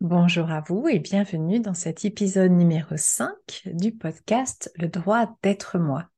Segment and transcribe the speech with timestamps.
[0.00, 3.32] Bonjour à vous et bienvenue dans cet épisode numéro 5
[3.64, 6.08] du podcast Le droit d'être moi.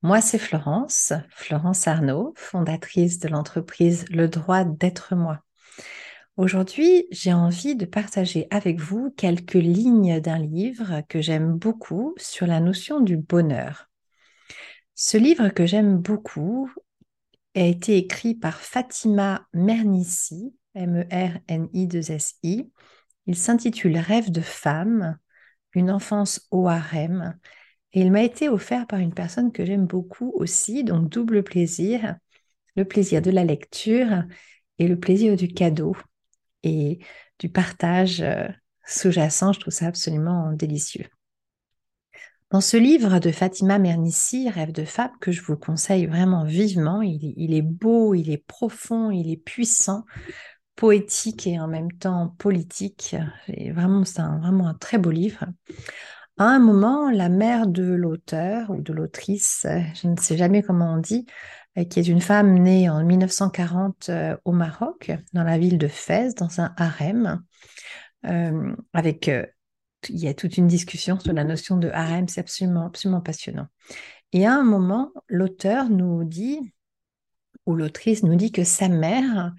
[0.00, 5.40] Moi, c'est Florence, Florence Arnaud, fondatrice de l'entreprise Le droit d'être moi.
[6.36, 12.46] Aujourd'hui, j'ai envie de partager avec vous quelques lignes d'un livre que j'aime beaucoup sur
[12.46, 13.90] la notion du bonheur.
[14.94, 16.70] Ce livre que j'aime beaucoup
[17.56, 22.70] a été écrit par Fatima Mernissi, M-E-R-N-I-2-S-I.
[23.26, 25.18] Il s'intitule Rêve de femme,
[25.74, 27.38] une enfance au harem.
[27.92, 32.16] Et il m'a été offert par une personne que j'aime beaucoup aussi, donc double plaisir,
[32.76, 34.24] le plaisir de la lecture
[34.78, 35.96] et le plaisir du cadeau
[36.62, 36.98] et
[37.38, 38.48] du partage euh,
[38.86, 39.52] sous-jacent.
[39.52, 41.06] Je trouve ça absolument délicieux.
[42.50, 47.02] Dans ce livre de Fatima Mernissi, Rêve de femme, que je vous conseille vraiment vivement,
[47.02, 50.04] il, est beau, il est profond, il est puissant,
[50.76, 53.16] poétique et en même temps politique.
[53.48, 55.44] Et vraiment, c'est vraiment un très beau livre.
[56.38, 60.92] À un moment, la mère de l'auteur ou de l'autrice, je ne sais jamais comment
[60.92, 61.24] on dit,
[61.78, 65.88] euh, qui est une femme née en 1940 euh, au Maroc, dans la ville de
[65.88, 67.42] Fès, dans un harem,
[68.26, 69.30] euh, avec
[70.08, 73.66] il y a toute une discussion sur la notion de harem, c'est absolument, absolument passionnant.
[74.32, 76.74] Et à un moment, l'auteur nous dit,
[77.64, 79.52] ou l'autrice nous dit que sa mère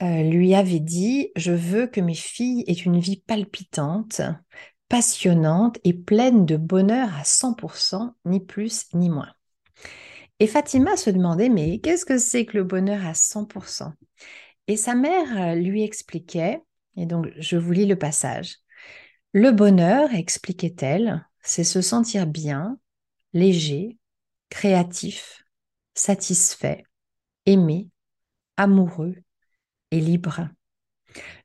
[0.00, 4.20] lui avait dit, je veux que mes filles aient une vie palpitante,
[4.88, 9.32] passionnante et pleine de bonheur à 100%, ni plus ni moins.
[10.40, 13.92] Et Fatima se demandait, mais qu'est-ce que c'est que le bonheur à 100%
[14.66, 16.62] Et sa mère euh, lui expliquait,
[16.96, 18.56] et donc je vous lis le passage,
[19.32, 22.78] le bonheur, expliquait-elle, c'est se sentir bien,
[23.32, 23.98] léger,
[24.48, 25.44] créatif,
[25.94, 26.84] satisfait,
[27.46, 27.88] aimé,
[28.56, 29.16] amoureux
[30.00, 30.48] libre.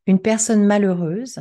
[0.07, 1.39] Une personne malheureuse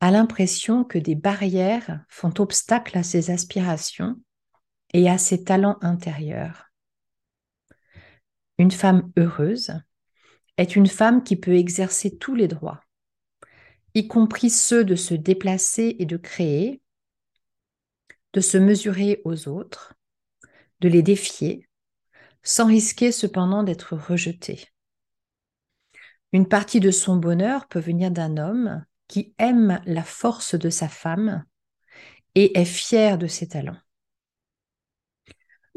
[0.00, 4.16] a l'impression que des barrières font obstacle à ses aspirations
[4.92, 6.70] et à ses talents intérieurs.
[8.58, 9.72] Une femme heureuse
[10.56, 12.82] est une femme qui peut exercer tous les droits,
[13.94, 16.82] y compris ceux de se déplacer et de créer,
[18.32, 19.94] de se mesurer aux autres,
[20.80, 21.68] de les défier,
[22.42, 24.68] sans risquer cependant d'être rejetée.
[26.32, 30.88] Une partie de son bonheur peut venir d'un homme qui aime la force de sa
[30.88, 31.44] femme
[32.34, 33.80] et est fier de ses talents.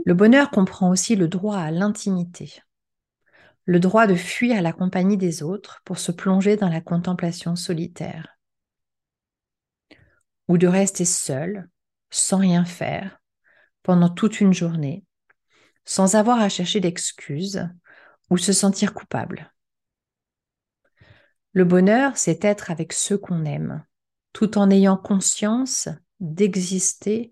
[0.06, 2.62] Le bonheur comprend aussi le droit à l'intimité,
[3.66, 8.38] le droit de fuir la compagnie des autres pour se plonger dans la contemplation solitaire,
[10.47, 11.69] ou de rester seul,
[12.09, 13.19] sans rien faire,
[13.81, 15.06] pendant toute une journée,
[15.86, 17.68] sans avoir à chercher d'excuses
[18.30, 19.53] ou se sentir coupable.
[21.53, 23.86] Le bonheur, c'est être avec ceux qu'on aime,
[24.34, 25.88] tout en ayant conscience
[26.19, 27.31] d'exister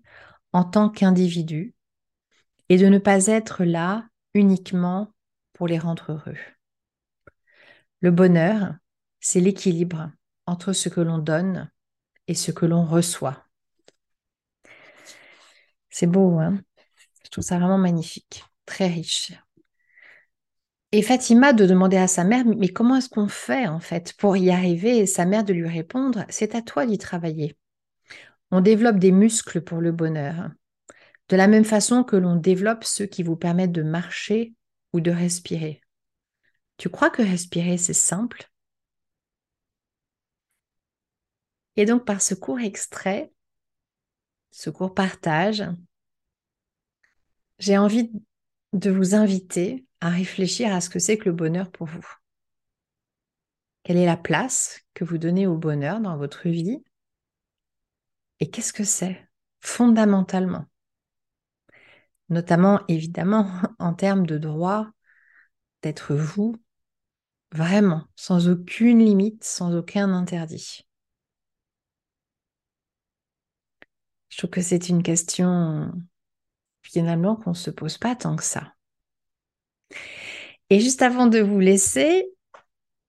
[0.52, 1.74] en tant qu'individu
[2.68, 5.12] et de ne pas être là uniquement
[5.52, 6.38] pour les rendre heureux.
[8.00, 8.74] Le bonheur,
[9.20, 10.10] c'est l'équilibre
[10.46, 11.70] entre ce que l'on donne
[12.28, 13.44] et ce que l'on reçoit.
[15.90, 16.60] C'est beau, hein?
[17.24, 19.32] Je trouve ça vraiment magnifique, très riche.
[20.94, 24.36] Et Fatima de demander à sa mère, mais comment est-ce qu'on fait en fait pour
[24.36, 24.98] y arriver?
[24.98, 27.56] Et sa mère de lui répondre, c'est à toi d'y travailler.
[28.50, 30.50] On développe des muscles pour le bonheur.
[31.30, 34.52] De la même façon que l'on développe ceux qui vous permettent de marcher
[34.92, 35.80] ou de respirer.
[36.76, 38.50] Tu crois que respirer, c'est simple?
[41.76, 43.32] Et donc par ce court extrait,
[44.50, 45.64] ce court partage,
[47.58, 48.10] j'ai envie
[48.74, 52.04] de vous inviter à réfléchir à ce que c'est que le bonheur pour vous.
[53.84, 56.82] Quelle est la place que vous donnez au bonheur dans votre vie?
[58.40, 59.28] Et qu'est-ce que c'est
[59.60, 60.66] fondamentalement?
[62.30, 63.48] Notamment, évidemment,
[63.78, 64.88] en termes de droit
[65.82, 66.56] d'être vous,
[67.52, 70.80] vraiment, sans aucune limite, sans aucun interdit.
[74.30, 75.92] Je trouve que c'est une question
[76.82, 78.74] finalement qu'on ne se pose pas tant que ça.
[80.70, 82.26] Et juste avant de vous laisser,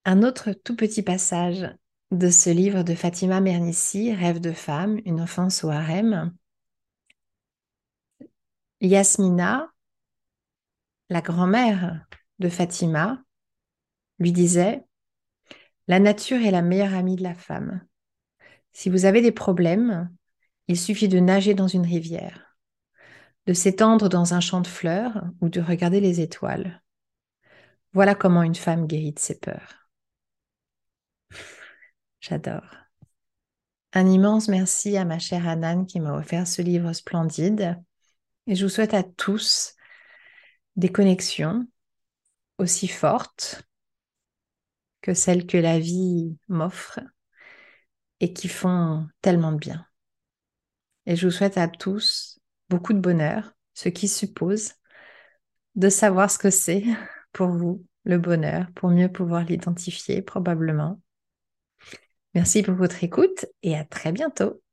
[0.04, 1.66] un autre tout petit passage
[2.10, 6.34] de ce livre de Fatima Mernissi, Rêve de femme, une enfance au harem.
[8.80, 9.72] Yasmina,
[11.08, 12.06] la grand-mère
[12.38, 13.22] de Fatima,
[14.18, 14.84] lui disait
[15.88, 17.86] La nature est la meilleure amie de la femme.
[18.72, 20.14] Si vous avez des problèmes,
[20.68, 22.53] il suffit de nager dans une rivière,
[23.46, 26.82] de s'étendre dans un champ de fleurs ou de regarder les étoiles.
[27.92, 29.88] Voilà comment une femme guérit de ses peurs.
[32.20, 32.76] J'adore.
[33.92, 37.80] Un immense merci à ma chère Anan qui m'a offert ce livre splendide.
[38.46, 39.76] Et je vous souhaite à tous
[40.76, 41.66] des connexions
[42.58, 43.62] aussi fortes
[45.00, 47.00] que celles que la vie m'offre
[48.20, 49.86] et qui font tellement de bien.
[51.06, 54.74] Et je vous souhaite à tous beaucoup de bonheur, ce qui suppose
[55.74, 56.84] de savoir ce que c'est
[57.32, 61.00] pour vous, le bonheur, pour mieux pouvoir l'identifier probablement.
[62.34, 64.63] Merci pour votre écoute et à très bientôt.